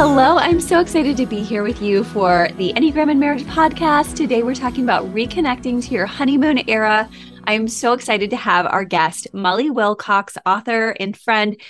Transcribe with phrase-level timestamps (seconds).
[0.00, 4.14] Hello, I'm so excited to be here with you for the Enneagram and Marriage podcast.
[4.14, 7.10] Today we're talking about reconnecting to your honeymoon era.
[7.48, 11.60] I'm so excited to have our guest, Molly Wilcox, author and friend,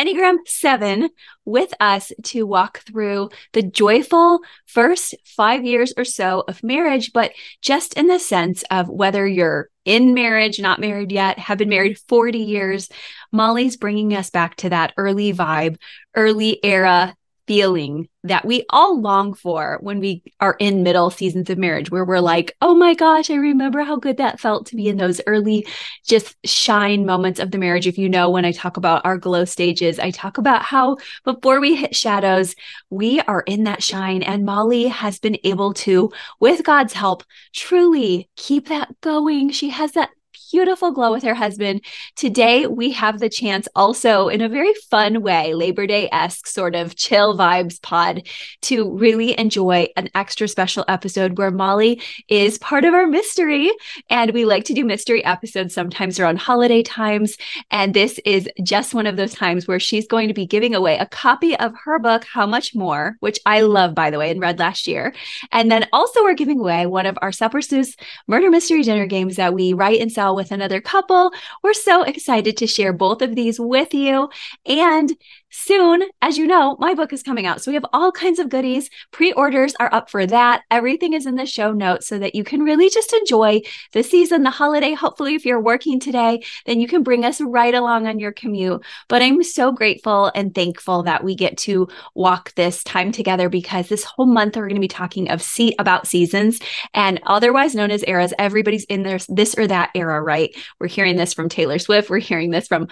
[0.00, 1.10] Enneagram 7,
[1.44, 7.30] with us to walk through the joyful first five years or so of marriage, but
[7.62, 12.00] just in the sense of whether you're in marriage, not married yet, have been married
[12.08, 12.88] 40 years.
[13.30, 15.76] Molly's bringing us back to that early vibe,
[16.16, 17.14] early era
[17.46, 22.04] feeling that we all long for when we are in middle seasons of marriage, where
[22.04, 25.20] we're like, oh my gosh, I remember how good that felt to be in those
[25.26, 25.66] early,
[26.04, 27.86] just shine moments of the marriage.
[27.86, 31.60] If you know, when I talk about our glow stages, I talk about how before
[31.60, 32.54] we hit shadows,
[32.90, 34.22] we are in that shine.
[34.22, 39.50] And Molly has been able to, with God's help, truly keep that going.
[39.50, 40.10] She has that
[40.50, 41.82] beautiful glow with her husband.
[42.14, 46.74] Today, we have the chance also in a very fun way, Labor Day esque sort
[46.74, 48.26] of chill vibes pod,
[48.62, 53.70] to really enjoy an extra special episode where Molly is part of our mystery.
[54.10, 57.36] And we like to do mystery episodes sometimes around holiday times.
[57.70, 60.98] And this is just one of those times where she's going to be giving away
[60.98, 64.40] a copy of her book, How Much More, which I love, by the way, and
[64.40, 65.14] read last year.
[65.50, 69.36] And then also, we're giving away one of our Supper Stews murder mystery dinner games
[69.36, 71.32] that we write and sell with another couple.
[71.62, 74.30] We're so excited to share both of these with you.
[74.64, 75.16] And
[75.56, 77.62] soon, as you know, my book is coming out.
[77.62, 78.90] So we have all kinds of goodies.
[79.10, 80.62] Pre orders are up for that.
[80.70, 83.62] Everything is in the show notes so that you can really just enjoy
[83.92, 84.92] the season, the holiday.
[84.92, 88.84] Hopefully, if you're working today, then you can bring us right along on your commute.
[89.08, 93.88] But I'm so grateful and thankful that we get to walk this time together because
[93.88, 96.60] this whole month we're going to be talking of see about seasons
[96.92, 98.34] and otherwise known as eras.
[98.38, 100.54] Everybody's in there, this or that era, right?
[100.78, 102.10] We're hearing this from Taylor Swift.
[102.10, 102.88] We're hearing this from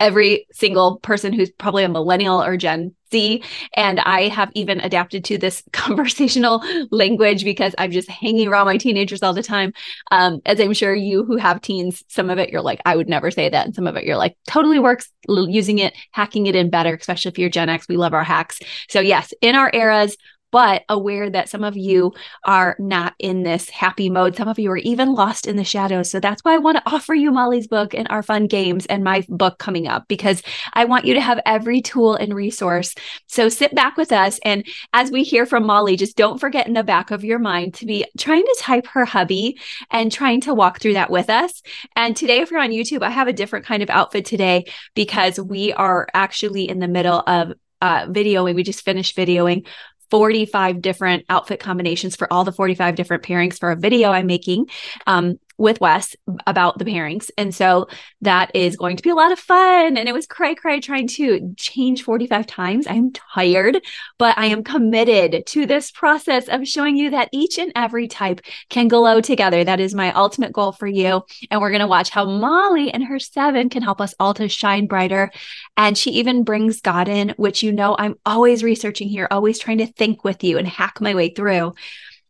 [0.00, 3.42] every single person who's probably a millennial or Gen Z.
[3.76, 8.76] And I have even adapted to this conversational language because I'm just hanging around my
[8.76, 9.72] teenagers all the time.
[10.10, 13.08] Um, as I'm sure you who have teens, some of it you're like, I would
[13.08, 13.66] never say that.
[13.66, 17.30] And some of it you're like, totally works using it, hacking it in better, especially
[17.30, 17.86] if you're Gen X.
[17.88, 18.58] We love our hacks.
[18.88, 20.16] So, yes, in our eras,
[20.54, 22.12] but aware that some of you
[22.44, 24.36] are not in this happy mode.
[24.36, 26.08] Some of you are even lost in the shadows.
[26.08, 29.02] So that's why I want to offer you Molly's book and our fun games and
[29.02, 32.94] my book coming up because I want you to have every tool and resource.
[33.26, 34.38] So sit back with us.
[34.44, 37.74] And as we hear from Molly, just don't forget in the back of your mind
[37.74, 39.58] to be trying to type her hubby
[39.90, 41.62] and trying to walk through that with us.
[41.96, 45.40] And today, if you're on YouTube, I have a different kind of outfit today because
[45.40, 47.54] we are actually in the middle of
[47.84, 48.54] uh, videoing.
[48.54, 49.66] We just finished videoing
[50.10, 54.68] 45 different outfit combinations for all the 45 different pairings for a video I'm making.
[55.06, 56.16] Um, with Wes
[56.46, 57.30] about the pairings.
[57.38, 57.88] And so
[58.22, 59.96] that is going to be a lot of fun.
[59.96, 62.86] And it was cray cray trying to change 45 times.
[62.86, 63.80] I'm tired,
[64.18, 68.40] but I am committed to this process of showing you that each and every type
[68.68, 69.64] can glow together.
[69.64, 71.22] That is my ultimate goal for you.
[71.50, 74.48] And we're going to watch how Molly and her seven can help us all to
[74.48, 75.30] shine brighter.
[75.76, 79.78] And she even brings God in, which you know I'm always researching here, always trying
[79.78, 81.74] to think with you and hack my way through.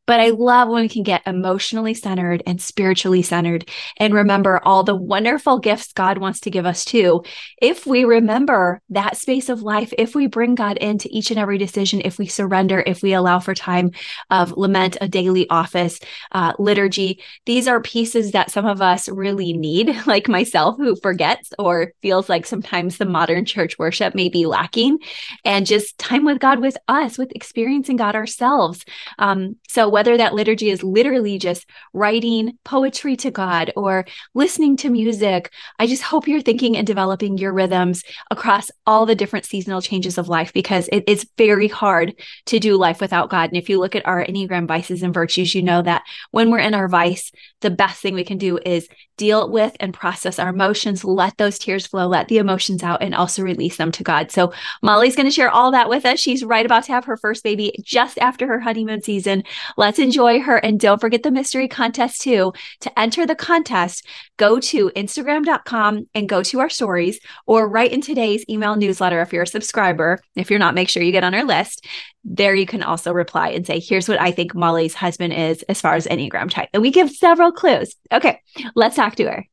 [0.07, 4.83] But I love when we can get emotionally centered and spiritually centered and remember all
[4.83, 7.23] the wonderful gifts God wants to give us too.
[7.61, 11.57] If we remember that space of life, if we bring God into each and every
[11.57, 13.93] decision, if we surrender, if we allow for time
[14.31, 15.99] of lament, a daily office,
[16.33, 21.53] uh, liturgy, these are pieces that some of us really need, like myself, who forgets
[21.59, 24.99] or feels like sometimes the modern church worship may be lacking,
[25.45, 28.85] and just time with God with us, with experiencing God ourselves.
[29.19, 34.05] Um, so whether that liturgy is literally just writing poetry to God or
[34.35, 39.15] listening to music, I just hope you're thinking and developing your rhythms across all the
[39.15, 42.13] different seasonal changes of life because it is very hard
[42.47, 43.51] to do life without God.
[43.51, 46.03] And if you look at our Enneagram vices and virtues, you know that
[46.33, 47.31] when we're in our vice,
[47.61, 51.59] the best thing we can do is deal with and process our emotions, let those
[51.59, 54.31] tears flow, let the emotions out, and also release them to God.
[54.31, 54.53] So,
[54.83, 56.19] Molly's going to share all that with us.
[56.19, 59.45] She's right about to have her first baby just after her honeymoon season
[59.85, 60.57] Let's enjoy her.
[60.57, 62.55] And don't forget the mystery contest too.
[62.81, 64.07] To enter the contest,
[64.39, 69.31] go to Instagram.com and go to our stories or write in today's email newsletter if
[69.31, 70.23] you're a subscriber.
[70.37, 71.87] If you're not, make sure you get on our list.
[72.25, 75.83] There you can also reply and say, here's what I think Molly's husband is as
[75.83, 76.71] far as Enneagram type.
[76.73, 77.95] And we give several clues.
[78.11, 78.41] Okay,
[78.75, 79.45] let's talk to her.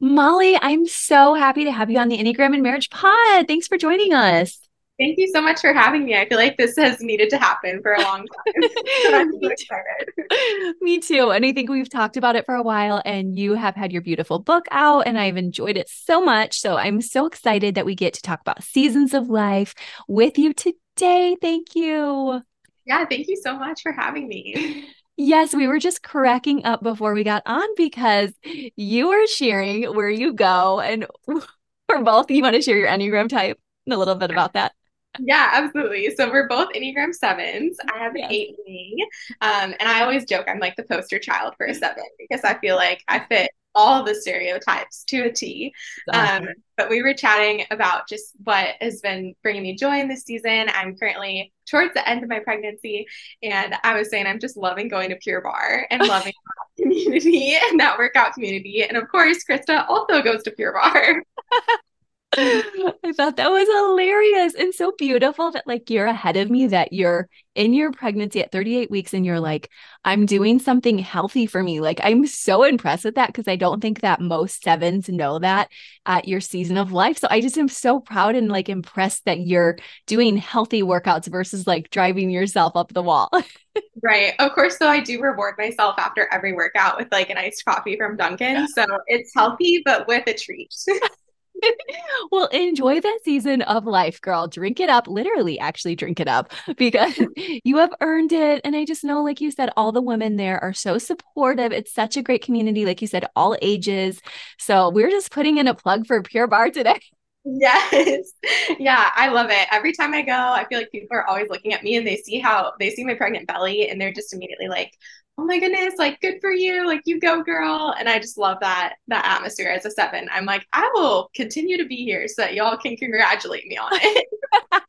[0.00, 3.46] Molly, I'm so happy to have you on the Enneagram and Marriage Pod.
[3.46, 4.65] Thanks for joining us.
[4.98, 6.16] Thank you so much for having me.
[6.16, 8.70] I feel like this has needed to happen for a long time.
[9.12, 10.76] I'm so excited.
[10.80, 11.30] me too.
[11.30, 14.00] And I think we've talked about it for a while, and you have had your
[14.00, 16.60] beautiful book out, and I've enjoyed it so much.
[16.60, 19.74] So I'm so excited that we get to talk about seasons of life
[20.08, 21.36] with you today.
[21.42, 22.40] Thank you.
[22.86, 24.88] Yeah, thank you so much for having me.
[25.18, 28.32] Yes, we were just cracking up before we got on because
[28.76, 31.06] you were sharing where you go, and
[31.88, 34.72] for both, you want to share your Enneagram type and a little bit about that.
[35.20, 36.14] Yeah, absolutely.
[36.14, 37.78] So we're both Enneagram sevens.
[37.92, 38.30] I have an yes.
[38.30, 38.96] eight wing.
[39.40, 42.58] Um, and I always joke I'm like the poster child for a seven because I
[42.58, 45.72] feel like I fit all the stereotypes to a T.
[46.12, 46.48] Um,
[46.78, 50.70] but we were chatting about just what has been bringing me joy in this season.
[50.72, 53.06] I'm currently towards the end of my pregnancy,
[53.42, 57.54] and I was saying I'm just loving going to Pure Barre and loving that community
[57.54, 58.82] and that workout community.
[58.82, 61.22] And of course, Krista also goes to Pure Barre.
[62.38, 66.92] I thought that was hilarious and so beautiful that like you're ahead of me that
[66.92, 69.70] you're in your pregnancy at 38 weeks and you're like
[70.04, 71.80] I'm doing something healthy for me.
[71.80, 75.70] Like I'm so impressed with that because I don't think that most sevens know that
[76.04, 77.18] at your season of life.
[77.18, 81.66] So I just am so proud and like impressed that you're doing healthy workouts versus
[81.66, 83.30] like driving yourself up the wall.
[84.02, 84.34] right.
[84.38, 87.96] Of course though I do reward myself after every workout with like an iced coffee
[87.96, 88.68] from Dunkin'.
[88.68, 90.74] So it's healthy but with a treat.
[92.30, 94.46] well, enjoy that season of life, girl.
[94.46, 97.18] Drink it up, literally, actually, drink it up because
[97.64, 98.60] you have earned it.
[98.64, 101.72] And I just know, like you said, all the women there are so supportive.
[101.72, 104.20] It's such a great community, like you said, all ages.
[104.58, 107.00] So we're just putting in a plug for Pure Barre today.
[107.48, 108.32] Yes.
[108.76, 109.68] Yeah, I love it.
[109.70, 112.16] Every time I go, I feel like people are always looking at me and they
[112.16, 114.90] see how they see my pregnant belly and they're just immediately like,
[115.38, 117.94] oh my goodness, like good for you, like you go girl.
[117.98, 120.28] And I just love that that atmosphere as a seven.
[120.32, 123.90] I'm like, I will continue to be here so that y'all can congratulate me on
[123.92, 124.26] it.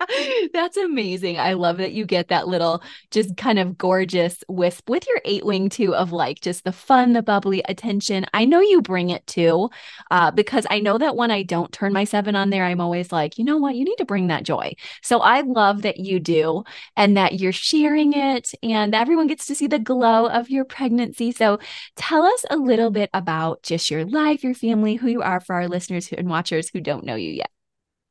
[0.53, 1.39] That's amazing.
[1.39, 5.45] I love that you get that little just kind of gorgeous wisp with your eight
[5.45, 8.25] wing too of like just the fun, the bubbly attention.
[8.33, 9.69] I know you bring it too,
[10.11, 13.11] uh, because I know that when I don't turn my seven on there, I'm always
[13.11, 14.73] like, you know what, you need to bring that joy.
[15.01, 16.63] So I love that you do
[16.95, 21.31] and that you're sharing it and everyone gets to see the glow of your pregnancy.
[21.31, 21.59] So
[21.95, 25.55] tell us a little bit about just your life, your family, who you are for
[25.55, 27.49] our listeners and watchers who don't know you yet.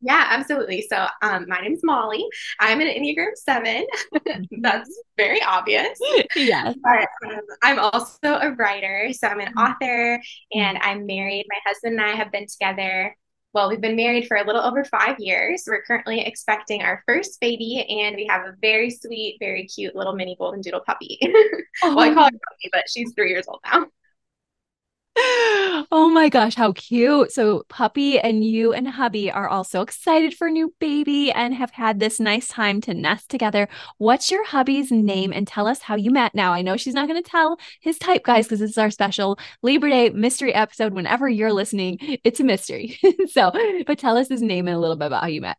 [0.02, 0.87] Yeah, absolutely.
[0.88, 2.25] So, um, my name is Molly.
[2.61, 3.87] I'm an Enneagram 7.
[4.61, 5.99] That's very obvious.
[6.37, 6.76] Yes.
[6.82, 9.11] But um, I'm also a writer.
[9.12, 9.58] So, I'm an mm-hmm.
[9.58, 11.46] author and I'm married.
[11.49, 13.17] My husband and I have been together
[13.53, 15.65] well, we've been married for a little over five years.
[15.67, 20.15] We're currently expecting our first baby, and we have a very sweet, very cute little
[20.15, 21.19] mini golden doodle puppy.
[21.83, 22.15] well, I oh.
[22.15, 23.87] call her puppy, but she's three years old now.
[25.19, 27.33] Oh my gosh, how cute.
[27.33, 31.71] So, Puppy and you and hubby are also excited for a new baby and have
[31.71, 33.69] had this nice time to nest together.
[33.99, 36.35] What's your hubby's name and tell us how you met?
[36.35, 38.91] Now, I know she's not going to tell his type, guys, because this is our
[38.91, 40.93] special Labor Day mystery episode.
[40.93, 42.99] Whenever you're listening, it's a mystery.
[43.29, 43.52] so,
[43.87, 45.57] but tell us his name and a little bit about how you met.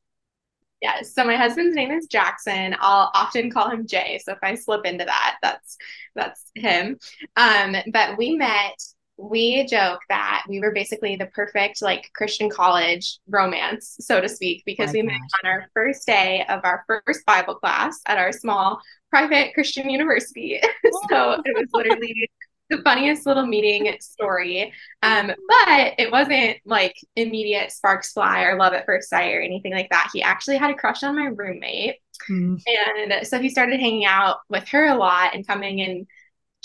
[0.81, 1.15] Yes.
[1.15, 2.75] So my husband's name is Jackson.
[2.79, 4.19] I'll often call him Jay.
[4.23, 5.77] So if I slip into that, that's
[6.13, 6.99] that's him.
[7.35, 8.75] Um, but we met
[9.17, 14.63] we joke that we were basically the perfect like Christian college romance, so to speak,
[14.65, 15.11] because My we gosh.
[15.11, 19.89] met on our first day of our first Bible class at our small private Christian
[19.89, 20.59] university.
[21.09, 22.29] so it was literally
[22.69, 24.73] the funniest little meeting story.
[25.01, 29.73] Um, but it wasn't like immediate sparks fly or love at first sight or anything
[29.73, 30.09] like that.
[30.13, 31.95] He actually had a crush on my roommate.
[32.29, 32.61] Mm.
[32.67, 36.07] And so he started hanging out with her a lot and coming and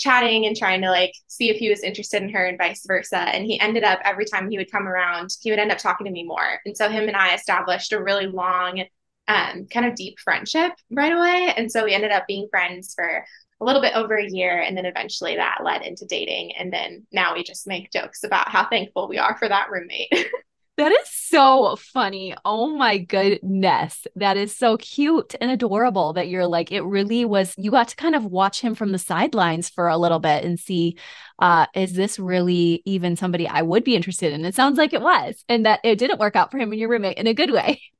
[0.03, 3.17] chatting and trying to like see if he was interested in her and vice versa.
[3.17, 6.05] And he ended up every time he would come around, he would end up talking
[6.05, 6.59] to me more.
[6.65, 8.83] And so him and I established a really long,
[9.27, 11.53] um, kind of deep friendship right away.
[11.55, 13.25] And so we ended up being friends for
[13.61, 14.59] a little bit over a year.
[14.59, 16.51] And then eventually that led into dating.
[16.57, 20.11] And then now we just make jokes about how thankful we are for that roommate.
[20.75, 22.33] That is so funny.
[22.43, 24.07] Oh my goodness.
[24.15, 27.53] That is so cute and adorable that you're like, it really was.
[27.57, 30.59] You got to kind of watch him from the sidelines for a little bit and
[30.59, 30.97] see,
[31.37, 34.45] uh, is this really even somebody I would be interested in?
[34.45, 36.89] It sounds like it was, and that it didn't work out for him and your
[36.89, 37.81] roommate in a good way.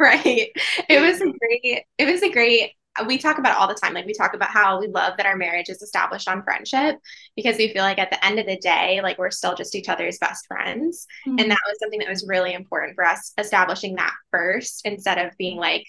[0.00, 0.50] Right.
[0.88, 2.72] It was a great, it was a great
[3.06, 3.94] we talk about all the time.
[3.94, 6.96] Like we talk about how we love that our marriage is established on friendship
[7.34, 9.88] because we feel like at the end of the day, like we're still just each
[9.88, 11.06] other's best friends.
[11.26, 11.38] Mm-hmm.
[11.38, 15.36] And that was something that was really important for us establishing that first instead of
[15.36, 15.86] being like,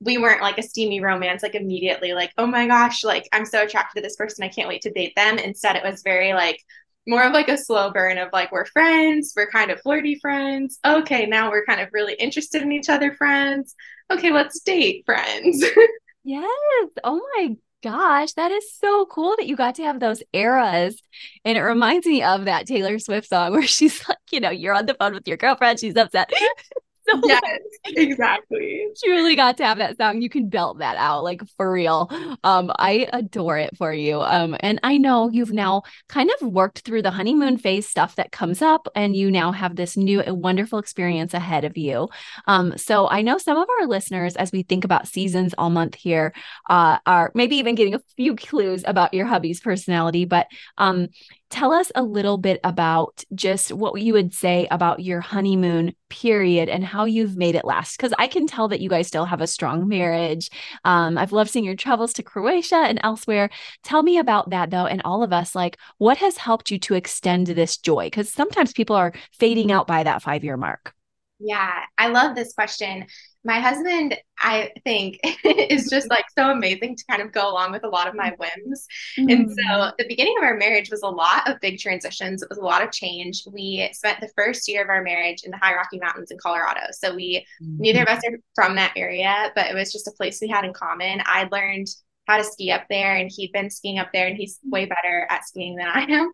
[0.00, 3.62] we weren't like a steamy romance, like immediately, like, oh my gosh, like I'm so
[3.62, 4.44] attracted to this person.
[4.44, 5.38] I can't wait to date them.
[5.38, 6.60] Instead, it was very like,
[7.08, 10.78] more of like a slow burn of like we're friends, we're kind of flirty friends.
[10.84, 13.74] Okay, now we're kind of really interested in each other friends.
[14.10, 15.64] Okay, let's date friends.
[16.28, 16.90] yes.
[17.04, 21.00] Oh my gosh, that is so cool that you got to have those eras.
[21.44, 24.74] And it reminds me of that Taylor Swift song where she's like, you know, you're
[24.74, 26.30] on the phone with your girlfriend, she's upset.
[27.12, 27.42] so yes,
[27.86, 28.86] exactly.
[29.04, 30.20] Truly got to have that song.
[30.20, 32.10] You can belt that out like for real.
[32.44, 34.20] Um, I adore it for you.
[34.20, 38.32] Um, and I know you've now kind of worked through the honeymoon phase stuff that
[38.32, 42.08] comes up, and you now have this new and wonderful experience ahead of you.
[42.46, 45.94] Um, so I know some of our listeners, as we think about seasons all month
[45.94, 46.32] here,
[46.68, 50.24] uh, are maybe even getting a few clues about your hubby's personality.
[50.24, 50.46] But
[50.76, 51.08] um,
[51.50, 56.68] tell us a little bit about just what you would say about your honeymoon period
[56.68, 57.96] and how you've made it last?
[57.96, 60.50] Because i can tell that you guys still have a strong marriage.
[60.84, 63.50] Um, i've loved seeing your travels to croatia and elsewhere.
[63.82, 66.94] Tell me about that though and all of us like what has helped you to
[66.94, 68.06] extend this joy?
[68.06, 70.94] Because sometimes people are fading out by that five year mark.
[71.40, 73.06] Yeah i love this question
[73.44, 77.84] my husband, I think, is just like so amazing to kind of go along with
[77.84, 78.86] a lot of my whims.
[79.18, 79.28] Mm-hmm.
[79.30, 79.92] And so mm.
[79.96, 82.42] the beginning of our marriage was a lot of big transitions.
[82.42, 83.44] It was a lot of change.
[83.50, 86.80] We spent the first year of our marriage in the High Rocky Mountains in Colorado.
[86.92, 87.80] So we, mm-hmm.
[87.80, 90.64] neither of us are from that area, but it was just a place we had
[90.64, 91.22] in common.
[91.24, 91.88] I learned
[92.28, 95.26] how to ski up there and he'd been skiing up there and he's way better
[95.30, 96.30] at skiing than I am.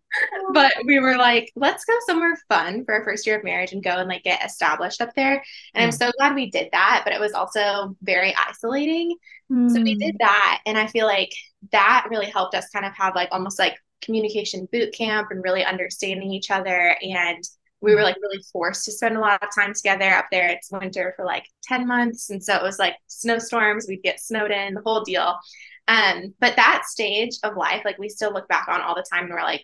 [0.52, 3.82] But we were like, let's go somewhere fun for our first year of marriage and
[3.82, 5.42] go and like get established up there.
[5.74, 9.16] And I'm so glad we did that, but it was also very isolating.
[9.50, 9.70] Mm.
[9.70, 10.24] So we did hmm.
[10.24, 11.30] that and I feel like
[11.70, 15.64] that really helped us kind of have like almost like communication boot camp and really
[15.64, 17.44] understanding each other and
[17.84, 20.48] we were like really forced to spend a lot of time together up there.
[20.48, 22.30] It's winter for like 10 months.
[22.30, 25.38] And so it was like snowstorms, we'd get snowed in, the whole deal.
[25.88, 29.24] Um, but that stage of life, like we still look back on all the time
[29.24, 29.62] and we're like,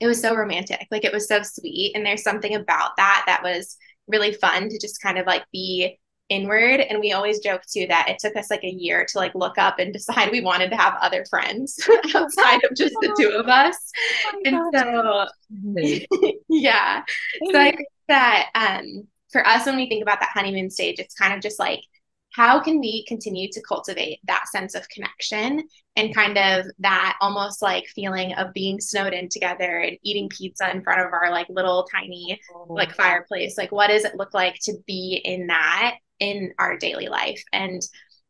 [0.00, 0.86] it was so romantic.
[0.90, 1.92] Like it was so sweet.
[1.94, 5.98] And there's something about that that was really fun to just kind of like be
[6.28, 6.80] inward.
[6.80, 9.58] And we always joke too that it took us like a year to like look
[9.58, 11.78] up and decide we wanted to have other friends
[12.14, 13.76] outside of just the two of us.
[14.26, 15.26] Oh and so
[16.48, 17.02] yeah.
[17.52, 21.14] So i think that um for us when we think about that honeymoon stage it's
[21.14, 21.80] kind of just like
[22.38, 25.60] how can we continue to cultivate that sense of connection
[25.96, 30.70] and kind of that almost like feeling of being snowed in together and eating pizza
[30.70, 33.58] in front of our like little tiny like fireplace?
[33.58, 37.42] Like what does it look like to be in that in our daily life?
[37.52, 37.82] And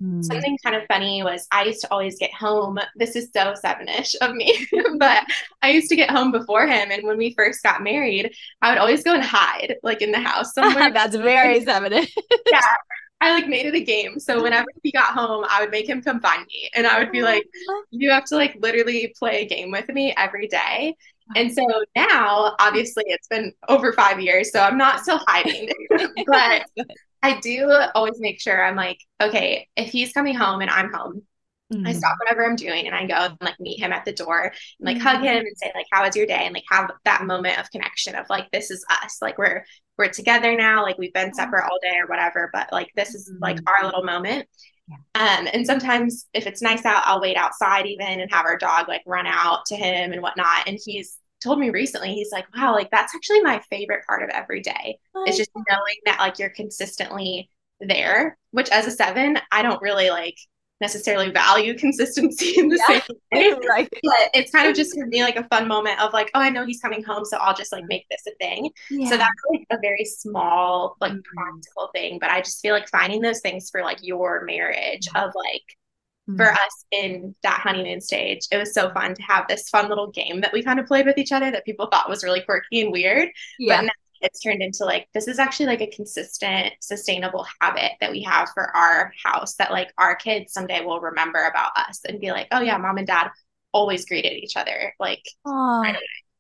[0.03, 0.25] mm.
[0.25, 4.15] something kind of funny was i used to always get home this is so sevenish
[4.23, 4.65] of me
[4.99, 5.25] but
[5.61, 8.79] i used to get home before him and when we first got married i would
[8.79, 10.93] always go and hide like in the house somewhere.
[10.93, 12.13] That's very sevenish.
[12.49, 12.61] Yeah
[13.21, 14.21] I like made it a game.
[14.21, 14.43] So mm-hmm.
[14.45, 16.71] whenever he got home, I would make him come find me.
[16.75, 17.45] And I would be like,
[17.91, 20.95] you have to like literally play a game with me every day.
[21.31, 21.35] Uh-huh.
[21.37, 21.65] And so
[21.97, 25.69] now, obviously, it's been over five years, so I'm not still hiding.
[26.27, 26.67] but
[27.23, 31.23] I do always make sure I'm like, okay, if he's coming home and I'm home,
[31.73, 31.87] Mm-hmm.
[31.87, 34.45] I stop whatever I'm doing and I go and like meet him at the door
[34.45, 35.07] and like mm-hmm.
[35.07, 37.71] hug him and say like how was your day and like have that moment of
[37.71, 39.65] connection of like this is us like we're
[39.99, 43.31] we're together now like we've been separate all day or whatever but like this is
[43.41, 43.69] like mm-hmm.
[43.69, 44.49] our little moment
[44.89, 45.41] yeah.
[45.41, 48.89] um and sometimes if it's nice out I'll wait outside even and have our dog
[48.89, 52.73] like run out to him and whatnot and he's told me recently he's like wow
[52.73, 56.39] like that's actually my favorite part of every day oh, it's just knowing that like
[56.39, 60.37] you're consistently there which as a seven I don't really like
[60.81, 63.01] necessarily value consistency in the yeah.
[63.33, 63.69] same way.
[63.69, 63.89] right.
[64.03, 66.51] But it's kind of just for me like a fun moment of like, oh, I
[66.51, 68.71] know he's coming home, so I'll just like make this a thing.
[68.91, 69.11] Yeah.
[69.11, 71.37] So that's like a very small, like mm-hmm.
[71.37, 72.19] practical thing.
[72.21, 75.65] But I just feel like finding those things for like your marriage of like
[76.29, 76.37] mm-hmm.
[76.37, 80.11] for us in that honeymoon stage, it was so fun to have this fun little
[80.11, 82.83] game that we kind of played with each other that people thought was really quirky
[82.83, 83.29] and weird.
[83.59, 83.79] Yeah.
[83.79, 88.11] But now it's turned into like this is actually like a consistent sustainable habit that
[88.11, 92.21] we have for our house that like our kids someday will remember about us and
[92.21, 93.31] be like oh yeah mom and dad
[93.73, 95.97] always greeted each other like right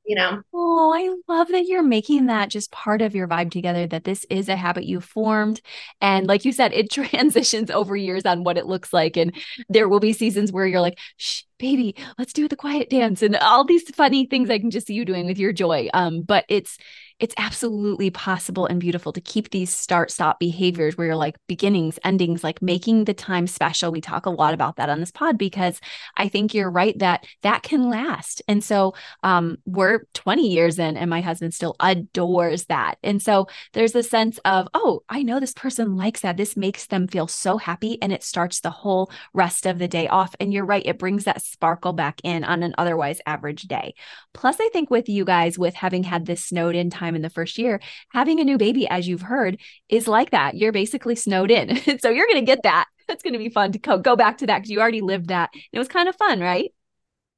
[0.08, 0.40] you know?
[0.54, 4.24] Oh i love that you're making that just part of your vibe together that this
[4.30, 5.60] is a habit you formed.
[6.00, 9.16] And like you said it transitions over years on what it looks like.
[9.18, 9.36] And
[9.68, 13.36] there will be seasons where you're like shh baby, let's do the quiet dance and
[13.36, 15.88] all these funny things I can just see you doing with your joy.
[15.92, 16.78] Um, but it's
[17.20, 21.98] it's absolutely possible and beautiful to keep these start stop behaviors where you're like beginnings,
[22.04, 23.90] endings, like making the time special.
[23.90, 25.80] We talk a lot about that on this pod because
[26.16, 28.40] I think you're right that that can last.
[28.46, 28.94] And so
[29.24, 32.98] um, we're 20 years in, and my husband still adores that.
[33.02, 36.36] And so there's a sense of, oh, I know this person likes that.
[36.36, 38.00] This makes them feel so happy.
[38.00, 40.36] And it starts the whole rest of the day off.
[40.38, 43.94] And you're right, it brings that sparkle back in on an otherwise average day.
[44.34, 47.30] Plus, I think with you guys, with having had this snowed in time in the
[47.30, 47.80] first year,
[48.12, 50.56] having a new baby, as you've heard, is like that.
[50.56, 51.76] You're basically snowed in.
[52.00, 52.86] so you're going to get that.
[53.08, 55.28] It's going to be fun to go, go back to that because you already lived
[55.28, 55.50] that.
[55.72, 56.72] It was kind of fun, right?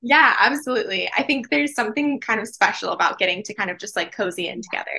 [0.03, 1.11] Yeah, absolutely.
[1.17, 4.49] I think there's something kind of special about getting to kind of just like cozy
[4.49, 4.91] in together.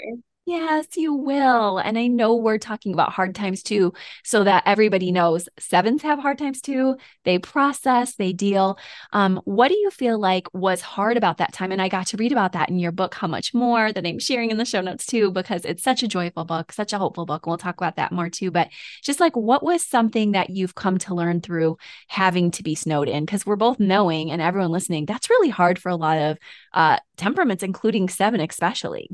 [0.45, 1.77] Yes, you will.
[1.77, 3.93] And I know we're talking about hard times too,
[4.24, 6.98] so that everybody knows sevens have hard times too.
[7.24, 8.77] They process, they deal.
[9.13, 11.71] Um, what do you feel like was hard about that time?
[11.71, 14.17] And I got to read about that in your book, How Much More, that I'm
[14.19, 17.27] sharing in the show notes too, because it's such a joyful book, such a hopeful
[17.27, 17.45] book.
[17.45, 18.50] We'll talk about that more too.
[18.50, 18.69] But
[19.03, 23.07] just like, what was something that you've come to learn through having to be snowed
[23.07, 23.25] in?
[23.25, 26.38] Because we're both knowing, and everyone listening, that's really hard for a lot of
[26.74, 29.07] uh, temperaments, including seven, especially.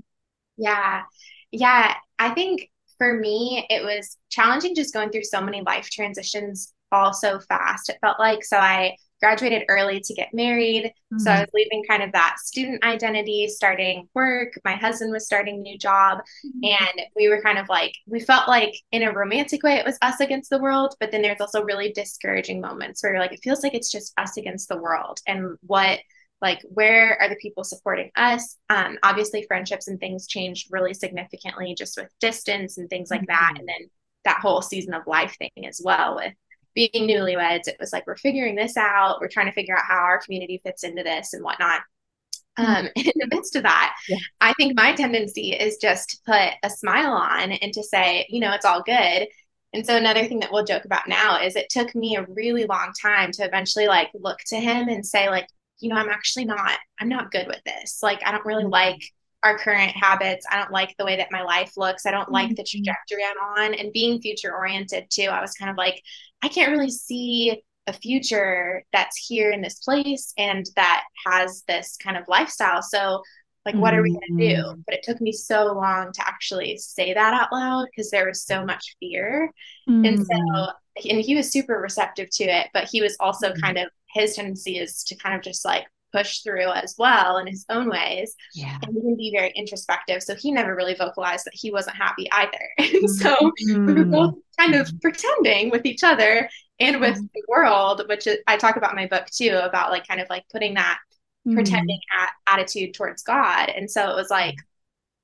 [0.57, 1.03] Yeah.
[1.51, 1.93] Yeah.
[2.19, 7.13] I think for me, it was challenging just going through so many life transitions all
[7.13, 7.89] so fast.
[7.89, 10.85] It felt like so I graduated early to get married.
[10.85, 11.19] Mm-hmm.
[11.19, 11.41] So I mm-hmm.
[11.41, 14.53] was leaving kind of that student identity, starting work.
[14.63, 16.19] My husband was starting a new job.
[16.45, 16.83] Mm-hmm.
[16.83, 19.97] And we were kind of like, we felt like in a romantic way, it was
[20.01, 20.95] us against the world.
[20.99, 24.13] But then there's also really discouraging moments where you're like, it feels like it's just
[24.17, 25.19] us against the world.
[25.27, 25.99] And what
[26.41, 31.75] like where are the people supporting us um, obviously friendships and things changed really significantly
[31.77, 33.31] just with distance and things like mm-hmm.
[33.31, 33.89] that and then
[34.25, 36.33] that whole season of life thing as well with
[36.73, 39.97] being newlyweds it was like we're figuring this out we're trying to figure out how
[39.97, 41.81] our community fits into this and whatnot
[42.59, 42.71] mm-hmm.
[42.71, 44.17] um, in the midst of that yeah.
[44.41, 48.39] i think my tendency is just to put a smile on and to say you
[48.39, 49.27] know it's all good
[49.73, 52.65] and so another thing that we'll joke about now is it took me a really
[52.65, 55.47] long time to eventually like look to him and say like
[55.79, 57.99] you know, I'm actually not, I'm not good with this.
[58.01, 58.71] Like, I don't really mm-hmm.
[58.71, 59.01] like
[59.43, 60.45] our current habits.
[60.51, 62.05] I don't like the way that my life looks.
[62.05, 62.83] I don't like the mm-hmm.
[62.83, 63.73] trajectory I'm on.
[63.73, 66.01] And being future oriented too, I was kind of like,
[66.41, 71.97] I can't really see a future that's here in this place and that has this
[72.01, 72.81] kind of lifestyle.
[72.81, 73.21] So,
[73.65, 74.61] like, what are we going to do?
[74.61, 74.81] Mm-hmm.
[74.85, 78.43] But it took me so long to actually say that out loud because there was
[78.43, 79.51] so much fear.
[79.89, 80.05] Mm-hmm.
[80.05, 83.89] And so, and he was super receptive to it, but he was also kind of
[84.19, 87.89] his tendency is to kind of just like push through as well in his own
[87.89, 88.35] ways.
[88.53, 88.77] Yeah.
[88.81, 90.23] And he can be very introspective.
[90.23, 92.51] So he never really vocalized that he wasn't happy either.
[92.77, 93.85] And so mm-hmm.
[93.85, 96.49] we were both kind of pretending with each other
[96.79, 97.25] and with mm-hmm.
[97.33, 100.45] the world, which I talk about in my book too, about like kind of like
[100.51, 100.99] putting that
[101.47, 101.55] mm-hmm.
[101.55, 103.69] pretending at, attitude towards God.
[103.69, 104.55] And so it was like,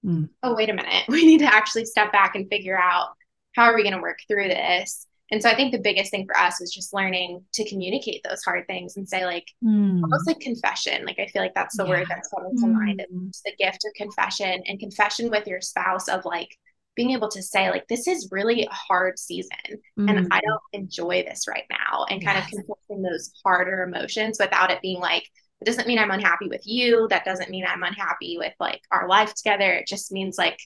[0.05, 0.29] mm.
[0.41, 1.05] oh, wait a minute.
[1.07, 3.09] We need to actually step back and figure out
[3.55, 5.07] how are we going to work through this?
[5.31, 8.43] And so I think the biggest thing for us was just learning to communicate those
[8.43, 10.01] hard things and say, like, mm.
[10.03, 11.05] almost like confession.
[11.05, 11.89] Like, I feel like that's the yeah.
[11.89, 12.73] word that's coming to mm.
[12.73, 13.05] mind.
[13.29, 16.55] It's the gift of confession and confession with your spouse of like
[16.95, 19.57] being able to say, like, this is really a hard season
[19.97, 20.09] mm.
[20.09, 22.05] and I don't enjoy this right now.
[22.09, 22.45] And kind yes.
[22.45, 25.23] of confessing those harder emotions without it being like,
[25.61, 27.07] it doesn't mean I'm unhappy with you.
[27.09, 29.71] That doesn't mean I'm unhappy with like our life together.
[29.71, 30.59] It just means like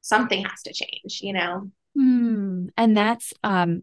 [0.00, 1.70] something has to change, you know?
[1.96, 2.70] Mm.
[2.76, 3.82] And that's um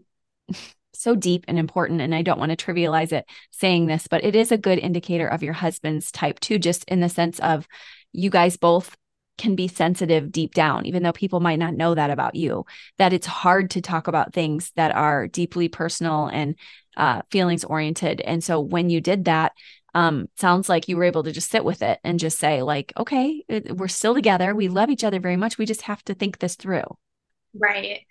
[0.93, 4.35] so deep and important and i don't want to trivialize it saying this but it
[4.35, 7.65] is a good indicator of your husband's type too just in the sense of
[8.11, 8.95] you guys both
[9.37, 12.65] can be sensitive deep down even though people might not know that about you
[12.97, 16.55] that it's hard to talk about things that are deeply personal and
[16.97, 18.21] uh, feelings oriented.
[18.21, 19.53] And so when you did that
[19.93, 22.93] um, sounds like you were able to just sit with it and just say like
[22.97, 23.43] okay
[23.73, 24.55] we're still together.
[24.55, 25.57] We love each other very much.
[25.57, 26.97] We just have to think this through
[27.53, 28.01] right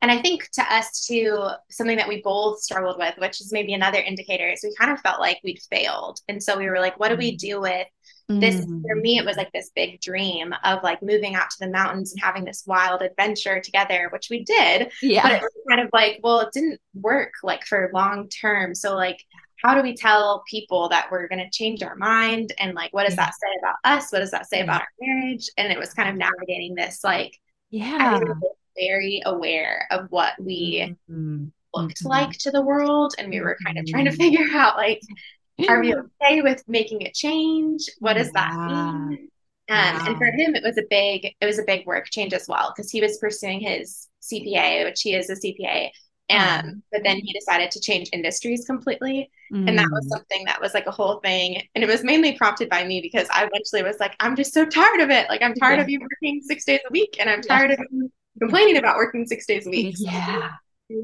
[0.00, 3.74] and I think to us too, something that we both struggled with, which is maybe
[3.74, 6.20] another indicator, is we kind of felt like we'd failed.
[6.28, 7.38] And so we were like, what do we mm.
[7.38, 7.86] do with
[8.28, 8.64] this?
[8.64, 8.82] Mm.
[8.82, 12.12] For me, it was like this big dream of like moving out to the mountains
[12.12, 14.92] and having this wild adventure together, which we did.
[15.02, 15.22] Yeah.
[15.22, 18.76] But it was kind of like, well, it didn't work like for long term.
[18.76, 19.18] So like
[19.64, 23.08] how do we tell people that we're going to change our mind and like what
[23.08, 25.92] does that say about us what does that say about our marriage and it was
[25.92, 27.36] kind of navigating this like
[27.70, 28.20] yeah
[28.78, 31.46] very aware of what we mm-hmm.
[31.74, 32.08] looked mm-hmm.
[32.08, 33.14] like to the world.
[33.18, 34.20] And we were kind of trying to mm-hmm.
[34.20, 35.00] figure out like,
[35.68, 37.86] are we okay with making a change?
[37.98, 38.48] What does yeah.
[38.50, 39.28] that mean?
[39.70, 42.48] Um, And for him, it was a big, it was a big work change as
[42.48, 45.90] well because he was pursuing his CPA, which he is a CPA,
[46.30, 49.30] And um, but then he decided to change industries completely.
[49.52, 49.68] Mm.
[49.68, 50.10] And that was mm.
[50.10, 51.62] something that was like a whole thing.
[51.74, 54.64] And it was mainly prompted by me because I eventually was like, I'm just so
[54.64, 55.28] tired of it.
[55.28, 55.82] Like I'm tired yeah.
[55.82, 57.76] of you working six days a week and I'm tired yeah.
[57.76, 59.96] of you complaining about working six days a week.
[59.98, 60.50] Yeah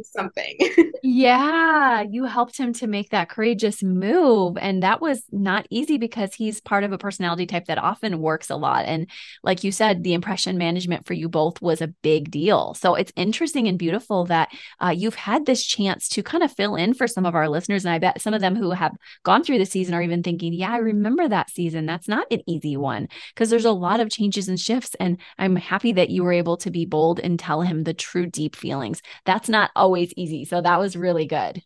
[0.03, 0.59] something.
[1.03, 4.57] yeah, you helped him to make that courageous move.
[4.59, 8.51] And that was not easy because he's part of a personality type that often works
[8.51, 8.87] a lot.
[8.87, 9.09] And
[9.43, 12.75] like you said, the impression management for you both was a big deal.
[12.75, 14.51] So it's interesting and beautiful that
[14.83, 17.85] uh, you've had this chance to kind of fill in for some of our listeners.
[17.85, 20.53] And I bet some of them who have gone through the season are even thinking,
[20.53, 21.87] yeah, I remember that season.
[21.87, 24.97] That's not an easy one because there's a lot of changes and shifts.
[24.99, 28.27] And I'm happy that you were able to be bold and tell him the true
[28.27, 29.03] deep feelings.
[29.25, 30.45] That's not always easy.
[30.45, 31.63] So that was really good.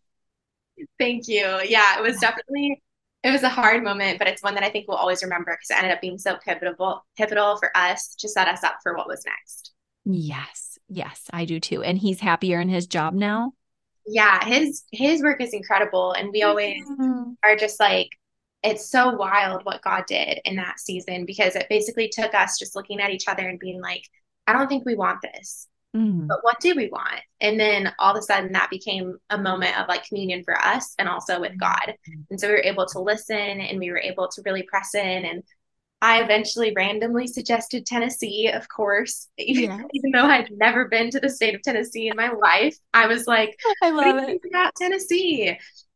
[0.99, 1.61] Thank you.
[1.65, 2.83] Yeah, it was definitely
[3.25, 5.71] it was a hard moment, but it's one that I think we'll always remember because
[5.71, 9.09] it ended up being so pivotal pivotal for us to set us up for what
[9.09, 9.73] was next.
[10.05, 10.79] Yes.
[10.89, 11.83] Yes, I do too.
[11.83, 13.53] And he's happier in his job now?
[14.07, 17.33] Yeah, his his work is incredible and we always mm-hmm.
[17.43, 18.09] are just like
[18.63, 22.75] it's so wild what God did in that season because it basically took us just
[22.75, 24.03] looking at each other and being like
[24.47, 25.69] I don't think we want this.
[25.97, 26.27] Mm.
[26.27, 27.21] But what do we want?
[27.41, 30.95] And then all of a sudden that became a moment of like communion for us
[30.99, 31.61] and also with mm.
[31.61, 31.95] God.
[32.31, 35.25] And so we were able to listen and we were able to really press in.
[35.25, 35.43] And
[36.01, 39.81] I eventually randomly suggested Tennessee, of course, yeah.
[39.93, 42.77] even though I'd never been to the state of Tennessee in my life.
[42.95, 44.41] I was like, I love it.
[44.49, 45.51] about Tennessee?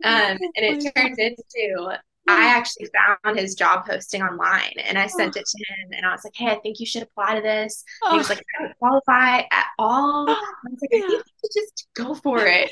[0.04, 5.36] Um, and it turned into I actually found his job posting online and I sent
[5.36, 5.40] oh.
[5.40, 7.84] it to him and I was like, Hey, I think you should apply to this.
[8.02, 8.12] Oh.
[8.12, 10.26] He was like, I don't qualify at all.
[10.30, 12.70] I was like, I think you should just go for it.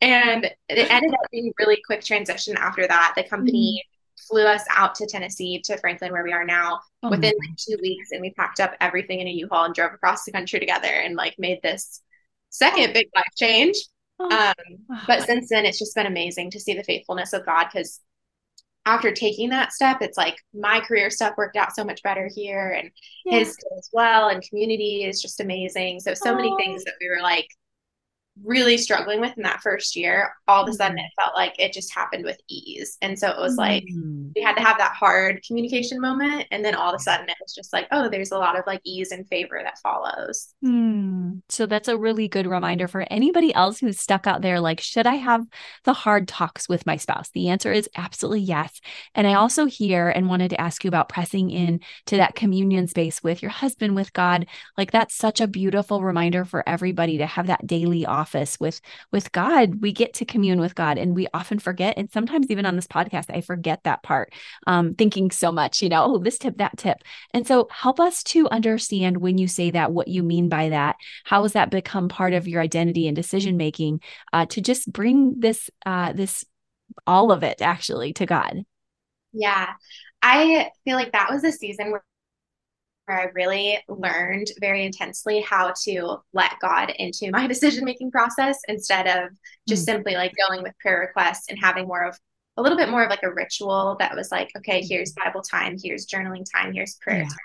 [0.00, 3.12] and it ended up being a really quick transition after that.
[3.14, 4.34] The company mm-hmm.
[4.34, 7.76] flew us out to Tennessee to Franklin, where we are now, oh, within like two
[7.82, 10.88] weeks, and we packed up everything in a U-Haul and drove across the country together
[10.88, 12.00] and like made this
[12.48, 12.92] second oh.
[12.94, 13.76] big life change.
[14.30, 18.00] Um, but since then, it's just been amazing to see the faithfulness of God because
[18.84, 22.70] after taking that step, it's like my career stuff worked out so much better here
[22.70, 22.90] and
[23.24, 23.38] yeah.
[23.38, 24.28] his as well.
[24.28, 26.00] And community is just amazing.
[26.00, 27.46] So, so many things that we were like,
[28.42, 31.04] really struggling with in that first year, all of a sudden mm-hmm.
[31.04, 32.96] it felt like it just happened with ease.
[33.02, 34.28] And so it was like mm-hmm.
[34.34, 36.46] we had to have that hard communication moment.
[36.50, 38.64] And then all of a sudden it was just like, oh, there's a lot of
[38.66, 40.54] like ease and favor that follows.
[40.64, 41.42] Mm.
[41.48, 45.06] So that's a really good reminder for anybody else who's stuck out there like, should
[45.06, 45.46] I have
[45.84, 47.30] the hard talks with my spouse?
[47.30, 48.80] The answer is absolutely yes.
[49.14, 52.88] And I also hear and wanted to ask you about pressing in to that communion
[52.88, 54.46] space with your husband, with God.
[54.78, 58.80] Like that's such a beautiful reminder for everybody to have that daily office with
[59.10, 59.82] with God.
[59.82, 61.94] We get to commune with God, and we often forget.
[61.96, 64.32] And sometimes even on this podcast, I forget that part,
[64.66, 66.98] um, thinking so much, you know, oh, this tip, that tip.
[67.34, 70.96] And so, help us to understand when you say that, what you mean by that.
[71.24, 74.00] How has that become part of your identity and decision making
[74.32, 76.44] uh, to just bring this uh, this
[77.06, 78.64] all of it actually to God?
[79.32, 79.72] Yeah,
[80.22, 82.04] I feel like that was a season where
[83.06, 88.58] where I really learned very intensely how to let God into my decision making process
[88.68, 89.30] instead of
[89.68, 89.96] just mm-hmm.
[89.96, 92.18] simply like going with prayer requests and having more of
[92.56, 95.76] a little bit more of like a ritual that was like, okay, here's Bible time,
[95.82, 97.28] here's journaling time, here's prayer yeah.
[97.28, 97.38] time.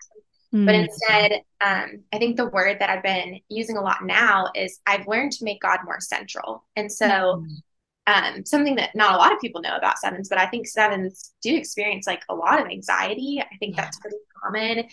[0.53, 0.65] Mm-hmm.
[0.65, 4.79] But instead, um, I think the word that I've been using a lot now is
[4.85, 6.65] I've learned to make God more central.
[6.75, 8.35] And so, mm-hmm.
[8.35, 11.33] um, something that not a lot of people know about sevens, but I think sevens
[11.41, 13.41] do experience like a lot of anxiety.
[13.41, 13.83] I think yeah.
[13.83, 14.85] that's pretty common.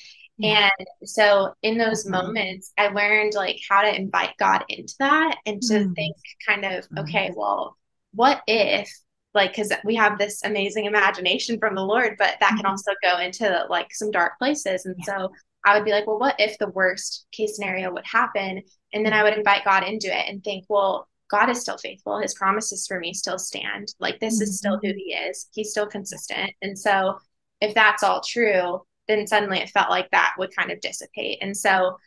[0.42, 5.62] And so in those moments, I learned like how to invite God into that and
[5.62, 5.94] to mm.
[5.94, 6.16] think
[6.46, 7.76] kind of, okay, well,
[8.12, 8.90] what if
[9.34, 12.66] like because we have this amazing imagination from the Lord, but that can mm-hmm.
[12.68, 14.86] also go into like some dark places.
[14.86, 15.04] And yeah.
[15.04, 15.32] so
[15.64, 18.62] I would be like, well, what if the worst case scenario would happen?
[18.92, 22.20] And then I would invite God into it and think, well, God is still faithful.
[22.20, 23.92] His promises for me still stand.
[23.98, 24.42] Like this mm-hmm.
[24.44, 24.98] is still who mm-hmm.
[24.98, 25.48] he is.
[25.52, 26.52] He's still consistent.
[26.62, 27.18] And so
[27.60, 31.38] if that's all true, then suddenly it felt like that would kind of dissipate.
[31.40, 31.98] And so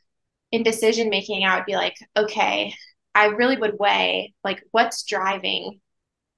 [0.51, 2.73] in decision making, I would be like, okay,
[3.13, 5.79] I really would weigh like what's driving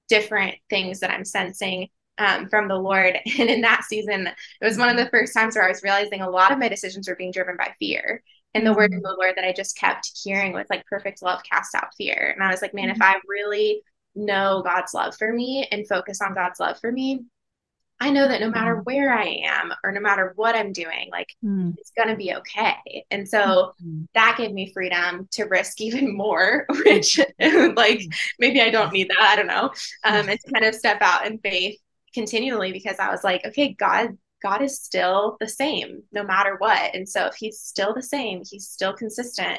[0.08, 3.18] different things that I'm sensing um, from the Lord.
[3.38, 6.20] And in that season, it was one of the first times where I was realizing
[6.20, 8.22] a lot of my decisions were being driven by fear.
[8.54, 11.40] And the word of the Lord that I just kept hearing was like perfect love
[11.48, 12.32] cast out fear.
[12.34, 13.00] And I was like, man, mm-hmm.
[13.00, 13.82] if I really
[14.14, 17.24] know God's love for me and focus on God's love for me,
[18.02, 18.84] I know that no matter mm.
[18.84, 21.74] where I am or no matter what I'm doing, like mm.
[21.76, 23.04] it's going to be okay.
[23.10, 24.06] And so mm.
[24.14, 27.20] that gave me freedom to risk even more, which
[27.74, 28.02] like
[28.38, 29.20] maybe I don't need that.
[29.20, 29.70] I don't know.
[30.04, 31.78] Um, and to kind of step out in faith
[32.14, 36.94] continually because I was like, okay, God, God is still the same no matter what.
[36.94, 39.58] And so if he's still the same, he's still consistent.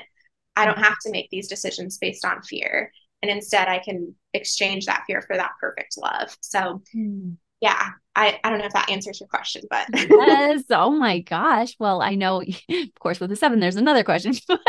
[0.56, 2.92] I don't have to make these decisions based on fear.
[3.22, 6.36] And instead, I can exchange that fear for that perfect love.
[6.42, 7.38] So, mm.
[7.62, 10.64] Yeah, I, I don't know if that answers your question, but yes.
[10.70, 11.76] Oh my gosh.
[11.80, 14.60] Well, I know, of course, with the seven, there's another question, but,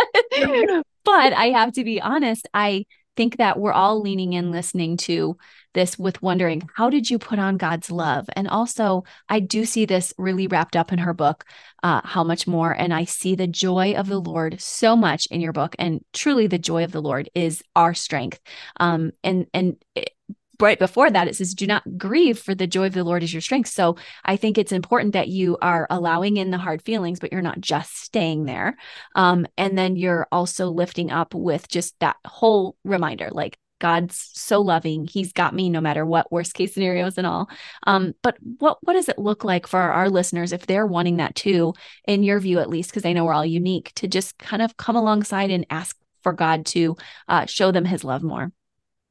[1.05, 2.47] but I have to be honest.
[2.55, 2.85] I
[3.17, 5.37] think that we're all leaning in listening to
[5.75, 9.85] this with wondering how did you put on god's love and also i do see
[9.85, 11.45] this really wrapped up in her book
[11.83, 15.43] uh, how much more and i see the joy of the lord so much in
[15.43, 18.41] your book and truly the joy of the lord is our strength
[18.81, 20.11] um, and and it,
[20.61, 23.33] right before that it says do not grieve for the joy of the lord is
[23.33, 27.19] your strength so i think it's important that you are allowing in the hard feelings
[27.19, 28.77] but you're not just staying there
[29.15, 34.61] um, and then you're also lifting up with just that whole reminder like God's so
[34.61, 35.09] loving.
[35.09, 37.51] He's got me no matter what worst case scenarios and all.
[37.85, 41.35] Um, but what what does it look like for our listeners if they're wanting that
[41.35, 41.75] too,
[42.07, 44.77] in your view at least, because I know we're all unique, to just kind of
[44.77, 48.53] come alongside and ask for God to uh, show them His love more.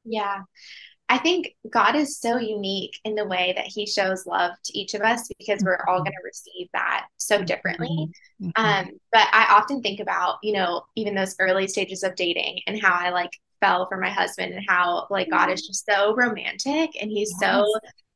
[0.06, 0.40] Yeah.
[1.12, 4.94] I think God is so unique in the way that He shows love to each
[4.94, 6.04] of us because we're all mm-hmm.
[6.04, 8.08] going to receive that so differently.
[8.40, 8.50] Mm-hmm.
[8.56, 12.80] Um, but I often think about, you know, even those early stages of dating and
[12.80, 15.68] how I like fell for my husband and how like God is mm-hmm.
[15.68, 17.50] just so romantic and He's yes.
[17.52, 17.66] so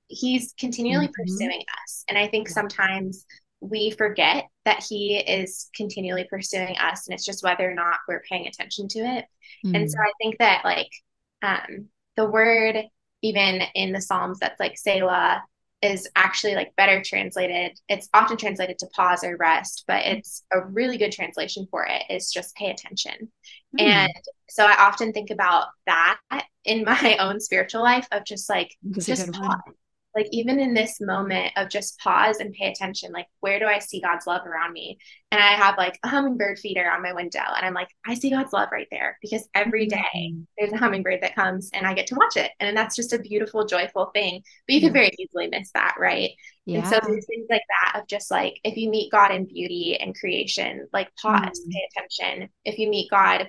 [0.09, 1.23] He's continually mm-hmm.
[1.23, 2.03] pursuing us.
[2.09, 3.27] And I think sometimes
[3.61, 8.23] we forget that He is continually pursuing us, and it's just whether or not we're
[8.23, 9.27] paying attention to it.
[9.67, 9.75] Mm-hmm.
[9.75, 9.99] And so.
[9.99, 10.91] I think that like
[11.43, 12.77] um the word
[13.23, 15.43] even in the Psalms that's like Selah
[15.83, 17.79] is actually like better translated.
[17.89, 22.03] It's often translated to pause or rest, but it's a really good translation for it
[22.09, 23.31] is just pay attention.
[23.79, 23.83] Mm.
[23.83, 24.13] And
[24.49, 26.19] so I often think about that
[26.65, 29.61] in my own spiritual life of just like just pause,
[30.17, 33.79] like even in this moment of just pause and pay attention like where do i
[33.79, 34.99] see god's love around me
[35.31, 38.31] and i have like a hummingbird feeder on my window and i'm like i see
[38.31, 40.41] god's love right there because every day mm-hmm.
[40.59, 43.19] there's a hummingbird that comes and i get to watch it and that's just a
[43.19, 46.31] beautiful joyful thing but you can very easily miss that right
[46.65, 46.79] yeah.
[46.79, 49.99] and so there's things like that of just like if you meet god in beauty
[50.01, 51.71] and creation like pause mm.
[51.71, 53.49] pay attention if you meet god